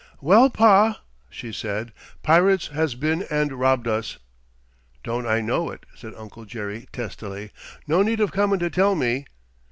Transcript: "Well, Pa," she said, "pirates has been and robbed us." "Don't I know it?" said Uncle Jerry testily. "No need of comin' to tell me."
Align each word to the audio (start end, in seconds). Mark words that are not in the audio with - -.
"Well, 0.19 0.49
Pa," 0.49 1.03
she 1.29 1.51
said, 1.53 1.93
"pirates 2.23 2.69
has 2.69 2.95
been 2.95 3.21
and 3.29 3.51
robbed 3.53 3.87
us." 3.87 4.17
"Don't 5.03 5.27
I 5.27 5.41
know 5.41 5.69
it?" 5.69 5.85
said 5.93 6.15
Uncle 6.17 6.43
Jerry 6.45 6.87
testily. 6.91 7.51
"No 7.85 8.01
need 8.01 8.19
of 8.19 8.31
comin' 8.31 8.57
to 8.57 8.71
tell 8.71 8.95
me." 8.95 9.27